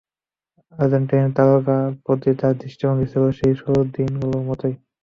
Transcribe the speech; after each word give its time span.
Argentine 0.73 1.27
তারকার 1.37 1.85
প্রতি 2.03 2.29
তাঁর 2.39 2.53
দৃষ্টিভঙ্গি 2.61 3.07
ছিল 3.11 3.23
সেই 3.39 3.53
শুরুর 3.59 3.85
দিন 3.95 4.11
গুলোর 4.21 4.43
মতোই। 4.49 4.75